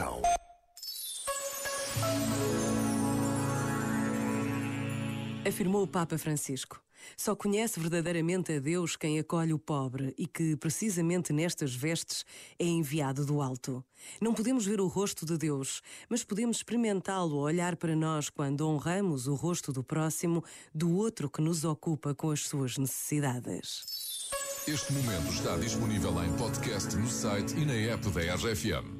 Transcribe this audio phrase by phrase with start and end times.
[0.00, 0.22] informação.
[5.46, 6.82] Afirmou o Papa Francisco.
[7.16, 12.26] Só conhece verdadeiramente a Deus quem acolhe o pobre e que, precisamente nestas vestes,
[12.58, 13.82] é enviado do alto.
[14.20, 15.80] Não podemos ver o rosto de Deus,
[16.10, 20.44] mas podemos experimentá-lo olhar para nós quando honramos o rosto do próximo,
[20.74, 23.82] do outro que nos ocupa com as suas necessidades.
[24.68, 28.99] Este momento está disponível em podcast no site e na app da RFM.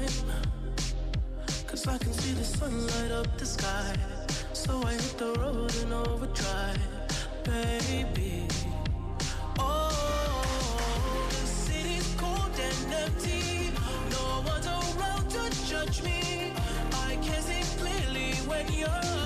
[0.00, 0.08] Time.
[1.66, 3.94] Cause I can see the sun light up the sky.
[4.52, 6.80] So I hit the road in overdrive,
[7.44, 8.48] baby.
[9.58, 10.42] Oh,
[11.30, 13.70] the city's cold and empty.
[14.10, 16.52] No one's around to judge me.
[17.08, 19.25] I can see clearly when you're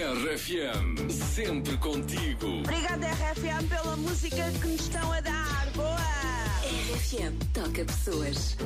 [0.00, 2.46] RFM, sempre contigo.
[2.60, 5.70] Obrigada, RFM, pela música que nos estão a dar.
[5.76, 6.00] Boa!
[6.64, 8.56] RFM toca pessoas.